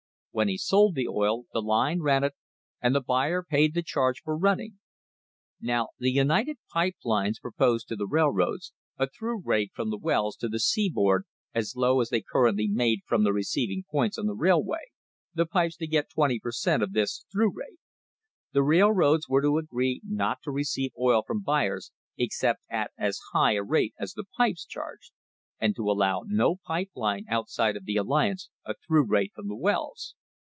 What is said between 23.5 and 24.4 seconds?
a rate as the